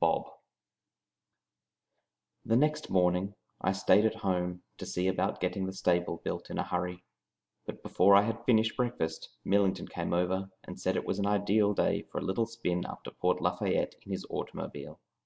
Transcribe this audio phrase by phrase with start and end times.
[0.00, 0.24] "BOB"
[2.44, 6.58] THE next morning I stayed at home to see about getting the stable built in
[6.58, 7.04] a hurry,
[7.64, 11.72] but before I had finished breakfast Millington came over and said it was an ideal
[11.72, 15.00] day for a little spin up to Port Lafayette in his automobile.